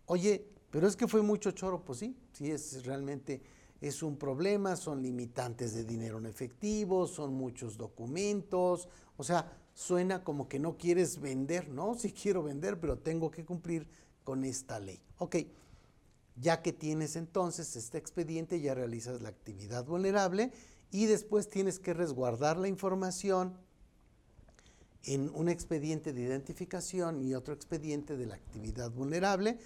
Oye, 0.07 0.49
pero 0.71 0.87
es 0.87 0.97
que 0.97 1.09
fue 1.09 1.23
mucho 1.23 1.53
choro, 1.53 1.85
pues 1.85 2.01
sí, 2.01 2.17
sí 2.33 2.51
es 2.51 2.85
realmente 2.85 3.41
es 3.87 4.03
un 4.03 4.17
problema, 4.17 4.77
son 4.77 5.03
limitantes 5.03 5.75
de 5.75 5.85
dinero 5.85 6.19
en 6.19 6.27
efectivo, 6.27 7.07
son 7.07 7.35
muchos 7.35 7.77
documentos, 7.77 8.89
o 9.17 9.25
sea, 9.25 9.53
suena 9.75 10.25
como 10.25 10.49
que 10.49 10.59
no 10.59 10.77
quieres 10.77 11.21
vender, 11.21 11.69
¿no? 11.69 11.95
Sí 11.99 12.13
quiero 12.13 12.43
vender, 12.43 12.81
pero 12.81 12.99
tengo 12.99 13.31
que 13.31 13.45
cumplir 13.45 13.89
con 14.25 14.45
esta 14.45 14.81
ley. 14.81 15.01
Ok, 15.19 15.37
ya 16.37 16.63
que 16.63 16.73
tienes 16.73 17.17
entonces 17.17 17.77
este 17.77 17.99
expediente, 17.99 18.61
ya 18.61 18.75
realizas 18.75 19.23
la 19.23 19.29
actividad 19.29 19.85
vulnerable 19.85 20.53
y 20.91 21.07
después 21.07 21.49
tienes 21.49 21.79
que 21.79 21.95
resguardar 21.95 22.57
la 22.57 22.69
información 22.69 23.57
en 25.05 25.31
un 25.35 25.49
expediente 25.49 26.13
de 26.13 26.23
identificación 26.23 27.23
y 27.23 27.35
otro 27.35 27.55
expediente 27.55 28.17
de 28.17 28.27
la 28.27 28.35
actividad 28.35 28.91
vulnerable. 28.91 29.59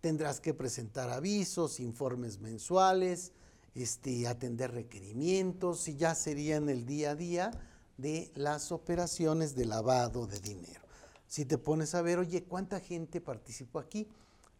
Tendrás 0.00 0.40
que 0.40 0.54
presentar 0.54 1.10
avisos, 1.10 1.80
informes 1.80 2.40
mensuales, 2.40 3.32
este, 3.82 4.26
atender 4.26 4.72
requerimientos 4.72 5.88
y 5.88 5.96
ya 5.96 6.14
serían 6.14 6.68
el 6.68 6.86
día 6.86 7.12
a 7.12 7.14
día 7.14 7.50
de 7.96 8.30
las 8.34 8.72
operaciones 8.72 9.54
de 9.54 9.66
lavado 9.66 10.26
de 10.26 10.40
dinero. 10.40 10.80
Si 11.26 11.44
te 11.44 11.58
pones 11.58 11.94
a 11.94 12.02
ver, 12.02 12.18
oye, 12.18 12.44
¿cuánta 12.44 12.80
gente 12.80 13.20
participó 13.20 13.78
aquí? 13.78 14.08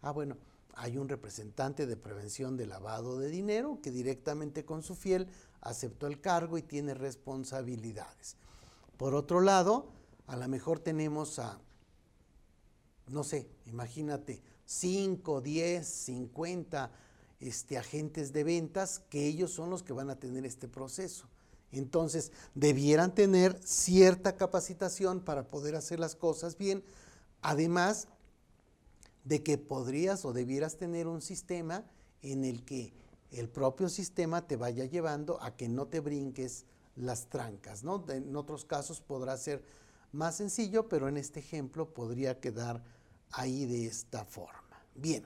Ah, 0.02 0.10
bueno, 0.10 0.36
hay 0.74 0.96
un 0.96 1.08
representante 1.08 1.86
de 1.86 1.96
prevención 1.96 2.56
de 2.56 2.66
lavado 2.66 3.18
de 3.18 3.28
dinero 3.28 3.80
que 3.82 3.90
directamente 3.90 4.64
con 4.64 4.82
su 4.82 4.94
fiel 4.94 5.28
aceptó 5.60 6.06
el 6.06 6.20
cargo 6.20 6.58
y 6.58 6.62
tiene 6.62 6.94
responsabilidades. 6.94 8.36
Por 8.96 9.14
otro 9.14 9.40
lado, 9.40 9.88
a 10.26 10.36
lo 10.36 10.46
mejor 10.46 10.78
tenemos 10.78 11.38
a, 11.38 11.58
no 13.08 13.24
sé, 13.24 13.48
imagínate, 13.66 14.42
5, 14.66 15.40
10, 15.40 15.88
50 15.88 16.90
este, 17.40 17.78
agentes 17.78 18.32
de 18.32 18.44
ventas 18.44 19.00
que 19.10 19.26
ellos 19.26 19.52
son 19.52 19.70
los 19.70 19.82
que 19.82 19.92
van 19.92 20.10
a 20.10 20.18
tener 20.18 20.44
este 20.44 20.68
proceso. 20.68 21.28
Entonces, 21.70 22.32
debieran 22.54 23.14
tener 23.14 23.58
cierta 23.62 24.36
capacitación 24.36 25.20
para 25.20 25.48
poder 25.48 25.76
hacer 25.76 26.00
las 26.00 26.16
cosas 26.16 26.56
bien, 26.56 26.82
además 27.42 28.08
de 29.24 29.42
que 29.42 29.58
podrías 29.58 30.24
o 30.24 30.32
debieras 30.32 30.76
tener 30.76 31.06
un 31.06 31.20
sistema 31.20 31.84
en 32.22 32.44
el 32.44 32.64
que 32.64 32.92
el 33.30 33.48
propio 33.48 33.88
sistema 33.90 34.46
te 34.46 34.56
vaya 34.56 34.86
llevando 34.86 35.42
a 35.42 35.54
que 35.54 35.68
no 35.68 35.86
te 35.86 36.00
brinques 36.00 36.64
las 36.96 37.28
trancas, 37.28 37.84
¿no? 37.84 38.04
En 38.08 38.34
otros 38.34 38.64
casos 38.64 39.00
podrá 39.00 39.36
ser 39.36 39.62
más 40.12 40.36
sencillo, 40.36 40.88
pero 40.88 41.08
en 41.08 41.18
este 41.18 41.40
ejemplo 41.40 41.92
podría 41.92 42.40
quedar 42.40 42.82
ahí 43.30 43.66
de 43.66 43.86
esta 43.86 44.24
forma. 44.24 44.82
Bien, 44.94 45.24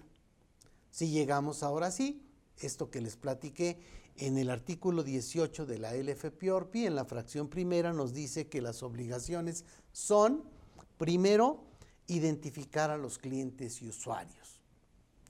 si 0.93 1.09
llegamos 1.11 1.63
ahora 1.63 1.91
sí, 1.91 2.23
esto 2.59 2.91
que 2.91 3.01
les 3.01 3.17
platiqué 3.17 3.79
en 4.19 4.37
el 4.37 4.51
artículo 4.51 5.03
18 5.03 5.65
de 5.65 5.79
la 5.79 5.95
LFPORPI, 5.95 6.87
en 6.87 6.95
la 6.95 7.07
fracción 7.07 7.49
primera, 7.49 7.95
nos 7.95 8.13
dice 8.13 8.49
que 8.49 8.61
las 8.61 8.83
obligaciones 8.83 9.65
son, 9.91 10.45
primero, 10.99 11.65
identificar 12.09 12.91
a 12.91 12.99
los 12.99 13.19
clientes 13.19 13.81
y 13.81 13.89
usuarios. 13.89 14.61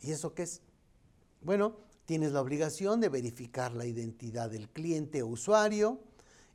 ¿Y 0.00 0.10
eso 0.10 0.34
qué 0.34 0.42
es? 0.42 0.62
Bueno, 1.42 1.76
tienes 2.06 2.32
la 2.32 2.40
obligación 2.40 3.00
de 3.00 3.08
verificar 3.08 3.72
la 3.72 3.86
identidad 3.86 4.50
del 4.50 4.68
cliente 4.68 5.22
o 5.22 5.28
usuario 5.28 6.00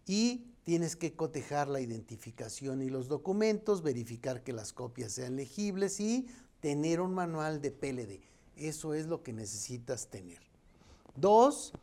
y 0.06 0.52
tienes 0.66 0.98
que 0.98 1.16
cotejar 1.16 1.70
la 1.70 1.80
identificación 1.80 2.82
y 2.82 2.90
los 2.90 3.08
documentos, 3.08 3.84
verificar 3.84 4.44
que 4.44 4.52
las 4.52 4.74
copias 4.74 5.14
sean 5.14 5.38
legibles 5.38 6.02
y 6.02 6.28
tener 6.60 7.00
un 7.00 7.14
manual 7.14 7.62
de 7.62 7.72
PLD. 7.72 8.37
Eso 8.58 8.94
es 8.94 9.08
lo 9.08 9.24
que 9.24 9.34
necesitas 9.34 10.08
tener. 10.08 10.40
Dos, 11.16 11.74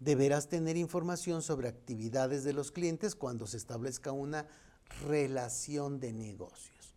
deberás 0.00 0.48
tener 0.48 0.76
información 0.76 1.42
sobre 1.42 1.68
actividades 1.68 2.44
de 2.44 2.52
los 2.52 2.72
clientes 2.72 3.14
cuando 3.14 3.46
se 3.46 3.56
establezca 3.56 4.12
una 4.12 4.46
relación 5.06 6.00
de 6.00 6.12
negocios. 6.12 6.94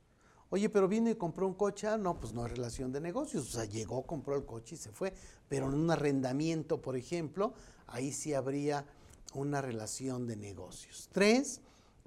Oye, 0.49 0.69
pero 0.69 0.87
vino 0.89 1.09
y 1.09 1.15
compró 1.15 1.47
un 1.47 1.53
coche, 1.53 1.87
ah, 1.87 1.97
no, 1.97 2.19
pues 2.19 2.33
no 2.33 2.45
es 2.45 2.51
relación 2.51 2.91
de 2.91 2.99
negocios, 2.99 3.47
o 3.47 3.51
sea, 3.51 3.65
llegó, 3.65 4.05
compró 4.05 4.35
el 4.35 4.45
coche 4.45 4.75
y 4.75 4.77
se 4.77 4.91
fue, 4.91 5.13
pero 5.47 5.67
en 5.67 5.75
un 5.75 5.89
arrendamiento, 5.89 6.81
por 6.81 6.97
ejemplo, 6.97 7.53
ahí 7.87 8.11
sí 8.11 8.33
habría 8.33 8.85
una 9.33 9.61
relación 9.61 10.27
de 10.27 10.35
negocios. 10.35 11.07
Tres, 11.13 11.61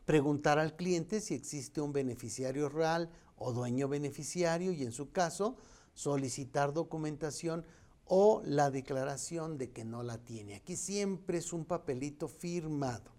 preguntar 0.04 0.58
al 0.58 0.76
cliente 0.76 1.22
si 1.22 1.34
existe 1.34 1.80
un 1.80 1.94
beneficiario 1.94 2.68
real 2.68 3.10
o 3.38 3.52
dueño 3.52 3.88
beneficiario 3.88 4.72
y 4.72 4.82
en 4.82 4.92
su 4.92 5.10
caso 5.10 5.56
solicitar 5.94 6.72
documentación 6.72 7.64
o 8.07 8.42
la 8.44 8.70
declaración 8.70 9.57
de 9.57 9.70
que 9.70 9.85
no 9.85 10.02
la 10.02 10.18
tiene. 10.18 10.57
Aquí 10.57 10.76
siempre 10.76 11.38
es 11.38 11.52
un 11.52 11.64
papelito 11.64 12.28
firmado. 12.28 13.11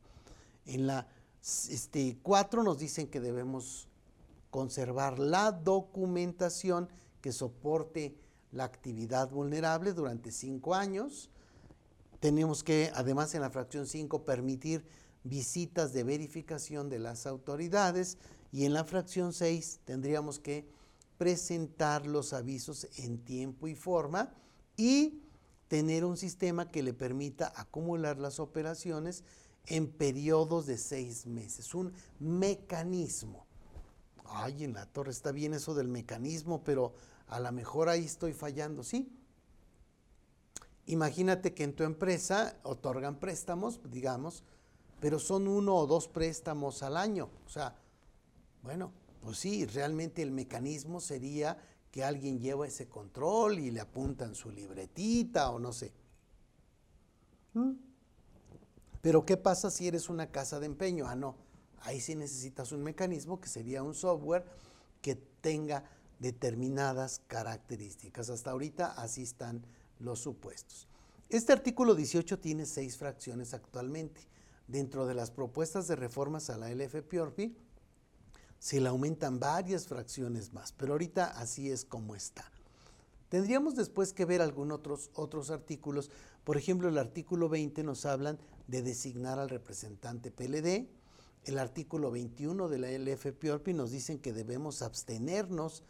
En 0.66 0.88
la 0.88 1.08
este, 1.42 2.18
4 2.22 2.64
nos 2.64 2.80
dicen 2.80 3.08
que 3.08 3.20
debemos 3.20 3.88
conservar 4.50 5.20
la 5.20 5.52
documentación 5.52 6.90
que 7.22 7.32
soporte 7.32 8.16
la 8.52 8.64
actividad 8.64 9.30
vulnerable 9.30 9.94
durante 9.94 10.32
cinco 10.32 10.76
años. 10.76 11.30
Tenemos 12.20 12.64
que, 12.64 12.92
además, 12.96 13.36
en 13.36 13.42
la 13.42 13.50
fracción 13.50 13.86
5, 13.86 14.24
permitir 14.24 14.86
visitas 15.24 15.92
de 15.92 16.04
verificación 16.04 16.90
de 16.90 17.00
las 17.00 17.26
autoridades 17.26 18.18
y 18.52 18.66
en 18.66 18.74
la 18.74 18.86
fracción 18.86 19.34
6 19.34 19.82
tendríamos 19.84 20.40
que 20.40 20.68
presentar 21.18 22.06
los 22.06 22.34
avisos 22.34 22.88
en 22.98 23.24
tiempo 23.24 23.68
y 23.68 23.76
forma 23.76 24.34
y 24.78 25.22
tener 25.68 26.06
un 26.06 26.18
sistema 26.18 26.70
que 26.70 26.84
le 26.84 26.94
permita 26.94 27.52
acumular 27.56 28.18
las 28.18 28.40
operaciones 28.40 29.24
en 29.68 29.88
periodos 29.88 30.66
de 30.66 30.78
seis 30.78 31.26
meses, 31.26 31.74
un 31.74 31.94
mecanismo. 32.20 33.46
Ay, 34.26 34.64
en 34.64 34.74
la 34.74 34.86
torre 34.86 35.12
está 35.12 35.32
bien 35.32 35.54
eso 35.54 35.74
del 35.74 35.88
mecanismo, 35.88 36.64
pero 36.64 36.94
a 37.28 37.40
lo 37.40 37.52
mejor 37.52 37.90
ahí 37.90 38.06
estoy 38.06 38.34
fallando, 38.34 38.84
¿sí? 38.84 39.12
Imagínate 40.88 41.54
que 41.54 41.64
en 41.64 41.74
tu 41.74 41.84
empresa 41.84 42.58
otorgan 42.64 43.20
préstamos, 43.20 43.80
digamos, 43.90 44.44
pero 45.00 45.20
son 45.20 45.48
uno 45.48 45.76
o 45.76 45.88
dos 45.88 46.08
préstamos 46.08 46.84
al 46.84 46.98
año. 46.98 47.30
O 47.46 47.50
sea, 47.50 47.76
bueno, 48.62 48.92
pues 49.26 49.40
sí, 49.40 49.66
realmente 49.66 50.22
el 50.22 50.32
mecanismo 50.32 51.02
sería 51.02 51.58
que 51.90 52.04
alguien 52.04 52.40
lleva 52.40 52.68
ese 52.68 52.88
control 52.88 53.58
y 53.58 53.72
le 53.72 53.82
apuntan 53.82 54.36
su 54.36 54.52
libretita 54.52 55.50
o 55.50 55.58
no 55.58 55.74
sé. 55.74 55.92
¿Mm? 57.54 57.72
Pero 59.02 59.26
¿qué 59.26 59.36
pasa 59.36 59.72
si 59.72 59.88
eres 59.88 60.10
una 60.10 60.30
casa 60.30 60.60
de 60.60 60.68
empeño? 60.68 61.08
Ah, 61.08 61.16
no, 61.16 61.36
ahí 61.82 62.00
sí 62.00 62.16
necesitas 62.16 62.72
un 62.72 62.84
mecanismo 62.84 63.42
que 63.42 63.50
sería 63.50 63.82
un 63.82 63.96
software 63.96 64.46
que 65.02 65.16
tenga 65.16 65.90
determinadas 66.20 67.22
características. 67.28 68.30
Hasta 68.30 68.52
ahorita 68.52 68.92
así 68.92 69.24
están 69.24 69.66
los 70.00 70.20
supuestos. 70.20 70.88
Este 71.30 71.52
artículo 71.52 71.96
18 71.96 72.40
tiene 72.40 72.68
seis 72.68 72.98
fracciones 72.98 73.56
actualmente. 73.56 74.22
Dentro 74.68 75.08
de 75.08 75.16
las 75.16 75.32
propuestas 75.32 75.88
de 75.88 75.96
reformas 75.96 76.52
a 76.52 76.58
la 76.58 76.70
LFPORPI, 76.70 77.56
se 78.66 78.82
le 78.82 78.90
aumentan 78.90 79.40
varias 79.40 79.86
fracciones 79.86 80.52
más, 80.52 80.72
pero 80.72 80.94
ahorita 80.94 81.26
así 81.40 81.70
es 81.70 81.86
como 81.86 82.16
está. 82.16 82.52
Tendríamos 83.30 83.76
después 83.76 84.12
que 84.12 84.26
ver 84.26 84.42
algunos 84.42 84.80
otros, 84.80 85.12
otros 85.14 85.52
artículos, 85.52 86.10
por 86.44 86.58
ejemplo 86.58 86.90
el 86.90 86.98
artículo 86.98 87.48
20 87.48 87.84
nos 87.84 88.08
hablan 88.08 88.40
de 88.66 88.82
designar 88.82 89.38
al 89.38 89.50
representante 89.50 90.32
PLD, 90.32 90.90
el 91.44 91.60
artículo 91.60 92.10
21 92.10 92.68
de 92.68 92.80
la 92.80 92.90
LFPORPI 92.90 93.74
nos 93.74 93.92
dicen 93.92 94.18
que 94.18 94.34
debemos 94.34 94.82
abstenernos 94.82 95.84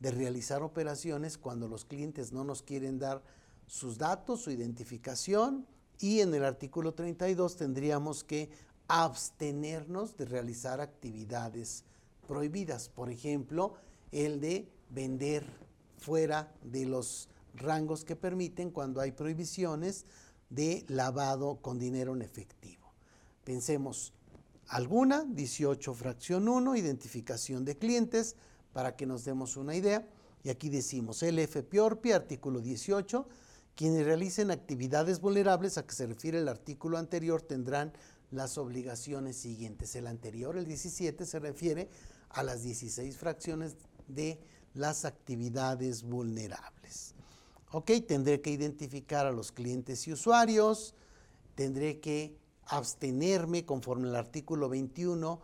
de 0.00 0.10
realizar 0.10 0.62
operaciones 0.62 1.36
cuando 1.36 1.68
los 1.68 1.84
clientes 1.84 2.32
no 2.32 2.44
nos 2.44 2.62
quieren 2.62 2.98
dar 2.98 3.22
sus 3.66 3.98
datos, 3.98 4.40
su 4.40 4.50
identificación, 4.50 5.66
y 6.00 6.20
en 6.20 6.32
el 6.32 6.46
artículo 6.46 6.94
32 6.94 7.56
tendríamos 7.56 8.24
que 8.24 8.48
abstenernos 8.88 10.16
de 10.16 10.24
realizar 10.24 10.80
actividades 10.80 11.84
prohibidas. 12.26 12.88
Por 12.88 13.10
ejemplo, 13.10 13.74
el 14.10 14.40
de 14.40 14.68
vender 14.90 15.44
fuera 15.98 16.52
de 16.62 16.86
los 16.86 17.28
rangos 17.54 18.04
que 18.04 18.16
permiten 18.16 18.70
cuando 18.70 19.00
hay 19.00 19.12
prohibiciones 19.12 20.04
de 20.50 20.84
lavado 20.88 21.60
con 21.62 21.78
dinero 21.78 22.14
en 22.14 22.22
efectivo. 22.22 22.92
Pensemos, 23.44 24.12
alguna, 24.68 25.24
18 25.24 25.94
fracción 25.94 26.48
1, 26.48 26.76
identificación 26.76 27.64
de 27.64 27.76
clientes, 27.78 28.36
para 28.72 28.96
que 28.96 29.06
nos 29.06 29.24
demos 29.24 29.56
una 29.56 29.74
idea. 29.74 30.06
Y 30.44 30.50
aquí 30.50 30.68
decimos, 30.68 31.22
LFPORPI, 31.22 32.12
artículo 32.12 32.60
18, 32.60 33.26
quienes 33.74 34.04
realicen 34.04 34.50
actividades 34.50 35.20
vulnerables 35.20 35.78
a 35.78 35.86
que 35.86 35.94
se 35.94 36.06
refiere 36.06 36.38
el 36.38 36.48
artículo 36.48 36.98
anterior 36.98 37.42
tendrán 37.42 37.92
las 38.30 38.58
obligaciones 38.58 39.36
siguientes. 39.36 39.94
El 39.94 40.06
anterior, 40.06 40.56
el 40.56 40.66
17, 40.66 41.24
se 41.26 41.38
refiere 41.38 41.88
a 42.32 42.42
las 42.42 42.62
16 42.62 43.16
fracciones 43.16 43.76
de 44.08 44.40
las 44.74 45.04
actividades 45.04 46.02
vulnerables. 46.02 47.14
Ok, 47.72 47.90
tendré 48.06 48.40
que 48.40 48.50
identificar 48.50 49.26
a 49.26 49.32
los 49.32 49.52
clientes 49.52 50.06
y 50.06 50.12
usuarios, 50.12 50.94
tendré 51.54 52.00
que 52.00 52.36
abstenerme 52.66 53.64
conforme 53.64 54.08
al 54.08 54.16
artículo 54.16 54.68
21 54.68 55.40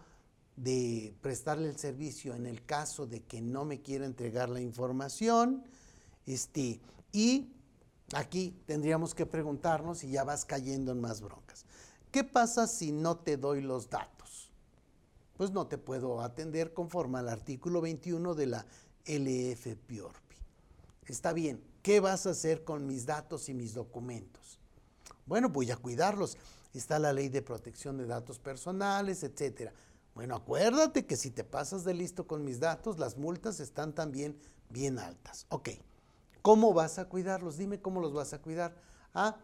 de 0.57 1.15
prestarle 1.21 1.69
el 1.69 1.79
servicio 1.79 2.35
en 2.35 2.47
el 2.47 2.65
caso 2.65 3.07
de 3.07 3.23
que 3.23 3.41
no 3.41 3.65
me 3.65 3.81
quiera 3.81 4.07
entregar 4.07 4.49
la 4.49 4.61
información. 4.61 5.65
Este, 6.27 6.81
y 7.13 7.53
aquí 8.13 8.61
tendríamos 8.67 9.15
que 9.15 9.25
preguntarnos 9.25 9.99
si 9.99 10.11
ya 10.11 10.25
vas 10.25 10.45
cayendo 10.45 10.93
en 10.93 11.01
más 11.01 11.21
broncas. 11.21 11.65
¿Qué 12.11 12.25
pasa 12.25 12.67
si 12.67 12.93
no 12.93 13.19
te 13.19 13.37
doy 13.37 13.63
los 13.63 13.89
datos? 13.89 14.18
Pues 15.39 15.53
no 15.53 15.69
te 15.69 15.79
puedo 15.79 16.21
atender 16.21 16.75
conforme 16.75 17.21
al 17.21 17.29
artículo 17.29 17.81
21 17.81 18.35
de 18.35 18.47
la 18.47 18.67
LFPORPI. 19.07 20.37
Está 21.07 21.33
bien, 21.33 21.63
¿qué 21.81 22.01
vas 22.01 22.27
a 22.27 22.31
hacer 22.31 22.65
con 22.65 22.87
mis 22.89 23.07
datos 23.07 23.49
y 23.49 23.55
mis 23.55 23.73
documentos? 23.73 24.59
Bueno, 25.27 25.49
voy 25.49 25.71
a 25.71 25.77
cuidarlos. 25.77 26.37
Está 26.75 26.99
la 26.99 27.13
ley 27.13 27.29
de 27.29 27.41
protección 27.41 27.97
de 27.97 28.07
datos 28.07 28.41
personales, 28.41 29.23
etcétera. 29.23 29.73
Bueno, 30.13 30.35
acuérdate 30.35 31.07
que 31.07 31.17
si 31.17 31.31
te 31.31 31.45
pasas 31.45 31.85
de 31.85 31.95
listo 31.95 32.27
con 32.27 32.45
mis 32.45 32.59
datos, 32.59 32.99
las 32.99 33.17
multas 33.17 33.61
están 33.61 33.95
también 33.95 34.37
bien 34.71 34.99
altas. 34.99 35.47
Ok, 35.51 35.69
¿cómo 36.43 36.75
vas 36.75 36.99
a 36.99 37.09
cuidarlos? 37.09 37.57
Dime 37.57 37.81
cómo 37.81 38.01
los 38.01 38.13
vas 38.13 38.33
a 38.33 38.43
cuidar. 38.43 38.75
Ah, 39.15 39.37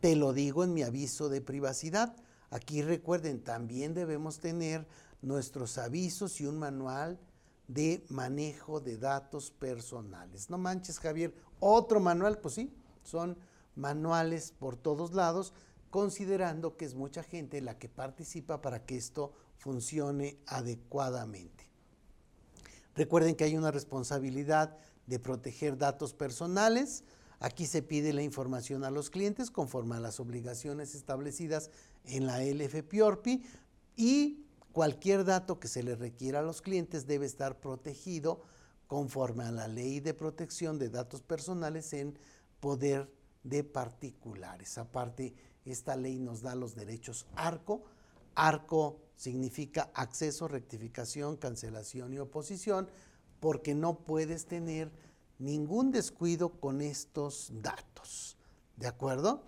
te 0.00 0.14
lo 0.14 0.34
digo 0.34 0.62
en 0.62 0.74
mi 0.74 0.82
aviso 0.82 1.30
de 1.30 1.40
privacidad. 1.40 2.14
Aquí 2.50 2.82
recuerden, 2.82 3.42
también 3.42 3.94
debemos 3.94 4.38
tener 4.38 4.86
nuestros 5.22 5.78
avisos 5.78 6.40
y 6.40 6.46
un 6.46 6.58
manual 6.58 7.18
de 7.68 8.04
manejo 8.10 8.80
de 8.80 8.98
datos 8.98 9.50
personales. 9.50 10.50
No 10.50 10.58
manches, 10.58 10.98
Javier, 10.98 11.34
otro 11.60 12.00
manual, 12.00 12.38
pues 12.38 12.54
sí, 12.54 12.74
son 13.02 13.38
manuales 13.74 14.52
por 14.52 14.76
todos 14.76 15.14
lados, 15.14 15.54
considerando 15.90 16.76
que 16.76 16.84
es 16.84 16.94
mucha 16.94 17.22
gente 17.22 17.60
la 17.60 17.78
que 17.78 17.88
participa 17.88 18.60
para 18.60 18.84
que 18.84 18.96
esto 18.96 19.32
funcione 19.56 20.38
adecuadamente. 20.46 21.70
Recuerden 22.94 23.36
que 23.36 23.44
hay 23.44 23.56
una 23.56 23.70
responsabilidad 23.70 24.76
de 25.06 25.18
proteger 25.18 25.78
datos 25.78 26.12
personales. 26.12 27.04
Aquí 27.40 27.66
se 27.66 27.82
pide 27.82 28.12
la 28.12 28.22
información 28.22 28.84
a 28.84 28.90
los 28.90 29.10
clientes 29.10 29.50
conforme 29.50 29.96
a 29.96 30.00
las 30.00 30.20
obligaciones 30.20 30.94
establecidas 30.94 31.70
en 32.04 32.26
la 32.26 32.42
LFPORPI 32.42 33.42
y 33.96 34.46
cualquier 34.72 35.24
dato 35.24 35.60
que 35.60 35.68
se 35.68 35.82
le 35.82 35.94
requiera 35.94 36.40
a 36.40 36.42
los 36.42 36.62
clientes 36.62 37.06
debe 37.06 37.26
estar 37.26 37.60
protegido 37.60 38.42
conforme 38.86 39.44
a 39.44 39.52
la 39.52 39.68
ley 39.68 40.00
de 40.00 40.14
protección 40.14 40.78
de 40.78 40.88
datos 40.88 41.22
personales 41.22 41.92
en 41.92 42.18
poder 42.60 43.10
de 43.42 43.64
particulares. 43.64 44.78
Aparte, 44.78 45.34
esta 45.64 45.96
ley 45.96 46.18
nos 46.18 46.42
da 46.42 46.54
los 46.54 46.74
derechos 46.74 47.26
ARCO. 47.34 47.84
ARCO 48.34 49.00
significa 49.16 49.90
acceso, 49.94 50.48
rectificación, 50.48 51.36
cancelación 51.36 52.12
y 52.12 52.18
oposición, 52.18 52.88
porque 53.40 53.74
no 53.74 54.00
puedes 54.00 54.46
tener 54.46 54.90
ningún 55.38 55.90
descuido 55.90 56.60
con 56.60 56.80
estos 56.80 57.50
datos. 57.54 58.36
¿De 58.76 58.86
acuerdo? 58.86 59.42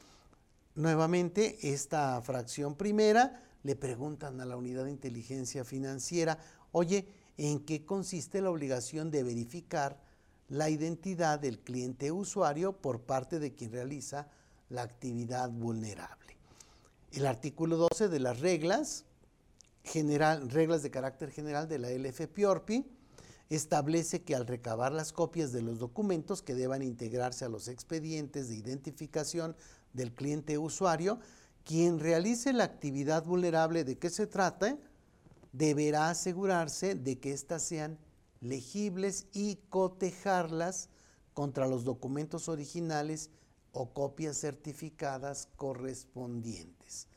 Nuevamente, 0.74 1.72
esta 1.72 2.20
fracción 2.22 2.74
primera 2.74 3.42
le 3.64 3.74
preguntan 3.74 4.40
a 4.40 4.44
la 4.44 4.56
unidad 4.56 4.84
de 4.84 4.90
inteligencia 4.90 5.64
financiera, 5.64 6.38
oye, 6.70 7.08
¿en 7.36 7.60
qué 7.60 7.84
consiste 7.84 8.40
la 8.40 8.50
obligación 8.50 9.10
de 9.10 9.24
verificar 9.24 9.98
la 10.48 10.70
identidad 10.70 11.40
del 11.40 11.58
cliente 11.58 12.12
usuario 12.12 12.74
por 12.74 13.00
parte 13.00 13.38
de 13.38 13.54
quien 13.54 13.72
realiza 13.72 14.28
la 14.68 14.82
actividad 14.82 15.50
vulnerable? 15.50 16.36
El 17.12 17.26
artículo 17.26 17.76
12 17.76 18.08
de 18.08 18.20
las 18.20 18.40
reglas 18.40 19.06
general, 19.82 20.50
reglas 20.50 20.82
de 20.82 20.90
carácter 20.90 21.30
general 21.30 21.66
de 21.66 21.78
la 21.78 21.90
LFPORPI, 21.90 22.84
establece 23.48 24.22
que 24.22 24.34
al 24.34 24.46
recabar 24.46 24.92
las 24.92 25.12
copias 25.12 25.52
de 25.52 25.62
los 25.62 25.78
documentos 25.78 26.42
que 26.42 26.54
deban 26.54 26.82
integrarse 26.82 27.44
a 27.44 27.48
los 27.48 27.68
expedientes 27.68 28.48
de 28.48 28.56
identificación 28.56 29.56
del 29.92 30.12
cliente 30.12 30.58
usuario, 30.58 31.18
quien 31.64 31.98
realice 31.98 32.52
la 32.52 32.64
actividad 32.64 33.24
vulnerable 33.24 33.84
de 33.84 33.98
que 33.98 34.10
se 34.10 34.26
trata 34.26 34.76
deberá 35.52 36.10
asegurarse 36.10 36.94
de 36.94 37.18
que 37.18 37.32
éstas 37.32 37.62
sean 37.62 37.98
legibles 38.40 39.26
y 39.32 39.56
cotejarlas 39.70 40.88
contra 41.32 41.66
los 41.66 41.84
documentos 41.84 42.48
originales 42.48 43.30
o 43.72 43.92
copias 43.92 44.36
certificadas 44.36 45.48
correspondientes. 45.56 47.08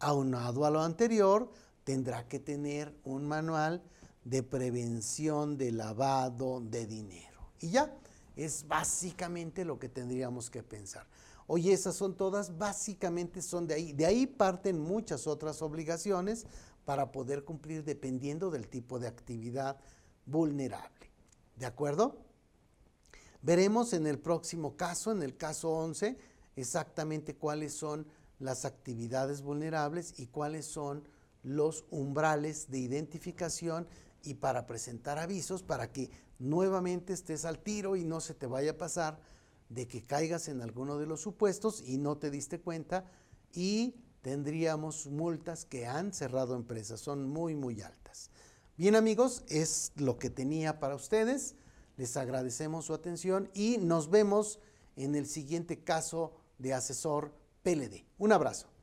Aunado 0.00 0.66
a 0.66 0.70
lo 0.70 0.82
anterior, 0.82 1.50
tendrá 1.84 2.26
que 2.28 2.40
tener 2.40 2.94
un 3.04 3.26
manual 3.26 3.82
de 4.24 4.42
prevención 4.42 5.56
de 5.56 5.72
lavado 5.72 6.60
de 6.60 6.86
dinero. 6.86 7.50
Y 7.60 7.70
ya, 7.70 7.94
es 8.36 8.66
básicamente 8.66 9.64
lo 9.64 9.78
que 9.78 9.88
tendríamos 9.88 10.50
que 10.50 10.62
pensar. 10.62 11.06
Oye, 11.46 11.72
esas 11.72 11.94
son 11.94 12.16
todas, 12.16 12.56
básicamente 12.56 13.42
son 13.42 13.66
de 13.66 13.74
ahí. 13.74 13.92
De 13.92 14.06
ahí 14.06 14.26
parten 14.26 14.78
muchas 14.78 15.26
otras 15.26 15.60
obligaciones 15.62 16.46
para 16.84 17.12
poder 17.12 17.44
cumplir 17.44 17.84
dependiendo 17.84 18.50
del 18.50 18.68
tipo 18.68 18.98
de 18.98 19.08
actividad 19.08 19.78
vulnerable. 20.26 21.10
¿De 21.56 21.66
acuerdo? 21.66 22.18
Veremos 23.42 23.92
en 23.92 24.06
el 24.06 24.18
próximo 24.18 24.76
caso, 24.76 25.12
en 25.12 25.22
el 25.22 25.36
caso 25.36 25.70
11, 25.70 26.16
exactamente 26.56 27.36
cuáles 27.36 27.74
son 27.74 28.06
las 28.38 28.64
actividades 28.64 29.42
vulnerables 29.42 30.18
y 30.18 30.26
cuáles 30.26 30.66
son 30.66 31.06
los 31.42 31.84
umbrales 31.90 32.70
de 32.70 32.78
identificación 32.78 33.86
y 34.22 34.34
para 34.34 34.66
presentar 34.66 35.18
avisos 35.18 35.62
para 35.62 35.92
que 35.92 36.10
nuevamente 36.38 37.12
estés 37.12 37.44
al 37.44 37.58
tiro 37.58 37.96
y 37.96 38.04
no 38.04 38.20
se 38.20 38.34
te 38.34 38.46
vaya 38.46 38.72
a 38.72 38.78
pasar 38.78 39.20
de 39.68 39.88
que 39.88 40.02
caigas 40.02 40.48
en 40.48 40.60
alguno 40.62 40.98
de 40.98 41.06
los 41.06 41.20
supuestos 41.20 41.82
y 41.86 41.98
no 41.98 42.18
te 42.18 42.30
diste 42.30 42.60
cuenta 42.60 43.10
y 43.52 43.96
tendríamos 44.22 45.06
multas 45.06 45.64
que 45.64 45.86
han 45.86 46.12
cerrado 46.12 46.54
empresas, 46.54 47.00
son 47.00 47.28
muy 47.28 47.54
muy 47.54 47.82
altas. 47.82 48.30
Bien 48.76 48.96
amigos, 48.96 49.44
es 49.48 49.92
lo 49.96 50.18
que 50.18 50.30
tenía 50.30 50.80
para 50.80 50.94
ustedes, 50.94 51.54
les 51.96 52.16
agradecemos 52.16 52.86
su 52.86 52.94
atención 52.94 53.50
y 53.54 53.78
nos 53.78 54.10
vemos 54.10 54.58
en 54.96 55.14
el 55.14 55.26
siguiente 55.26 55.84
caso 55.84 56.32
de 56.58 56.74
asesor 56.74 57.32
PLD. 57.62 58.04
Un 58.18 58.32
abrazo. 58.32 58.73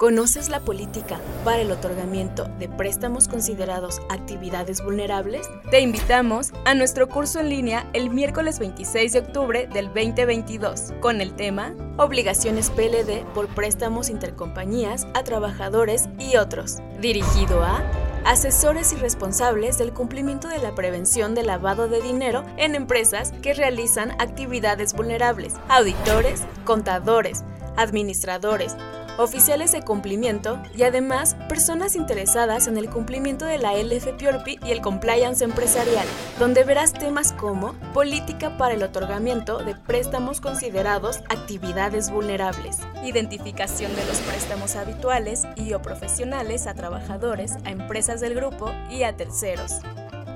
¿Conoces 0.00 0.48
la 0.48 0.60
política 0.60 1.20
para 1.44 1.60
el 1.60 1.70
otorgamiento 1.70 2.44
de 2.58 2.70
préstamos 2.70 3.28
considerados 3.28 4.00
actividades 4.08 4.82
vulnerables? 4.82 5.46
Te 5.70 5.80
invitamos 5.80 6.52
a 6.64 6.72
nuestro 6.72 7.06
curso 7.06 7.38
en 7.38 7.50
línea 7.50 7.86
el 7.92 8.08
miércoles 8.08 8.58
26 8.60 9.12
de 9.12 9.18
octubre 9.18 9.66
del 9.66 9.88
2022 9.88 10.94
con 11.00 11.20
el 11.20 11.34
tema 11.34 11.74
Obligaciones 11.98 12.70
PLD 12.70 13.26
por 13.34 13.48
préstamos 13.48 14.08
intercompañías 14.08 15.06
a 15.12 15.22
trabajadores 15.22 16.08
y 16.18 16.38
otros, 16.38 16.78
dirigido 16.98 17.62
a 17.62 17.84
asesores 18.24 18.94
y 18.94 18.96
responsables 18.96 19.76
del 19.76 19.92
cumplimiento 19.92 20.48
de 20.48 20.60
la 20.60 20.74
prevención 20.74 21.34
de 21.34 21.42
lavado 21.42 21.88
de 21.88 22.00
dinero 22.00 22.46
en 22.56 22.74
empresas 22.74 23.34
que 23.42 23.52
realizan 23.52 24.12
actividades 24.12 24.94
vulnerables, 24.94 25.56
auditores, 25.68 26.44
contadores, 26.64 27.44
administradores, 27.76 28.76
oficiales 29.18 29.72
de 29.72 29.82
cumplimiento 29.82 30.60
y 30.74 30.82
además 30.82 31.36
personas 31.48 31.96
interesadas 31.96 32.66
en 32.66 32.76
el 32.76 32.88
cumplimiento 32.88 33.44
de 33.44 33.58
la 33.58 33.74
LFPORPI 33.74 34.60
y 34.64 34.70
el 34.70 34.80
compliance 34.80 35.44
empresarial, 35.44 36.06
donde 36.38 36.64
verás 36.64 36.92
temas 36.92 37.32
como 37.32 37.74
política 37.92 38.56
para 38.56 38.74
el 38.74 38.82
otorgamiento 38.82 39.58
de 39.58 39.74
préstamos 39.74 40.40
considerados 40.40 41.18
actividades 41.28 42.10
vulnerables, 42.10 42.78
identificación 43.04 43.94
de 43.94 44.04
los 44.06 44.18
préstamos 44.18 44.76
habituales 44.76 45.42
y 45.56 45.72
o 45.72 45.82
profesionales 45.82 46.66
a 46.66 46.74
trabajadores, 46.74 47.56
a 47.64 47.70
empresas 47.70 48.20
del 48.20 48.34
grupo 48.34 48.72
y 48.90 49.02
a 49.02 49.16
terceros 49.16 49.80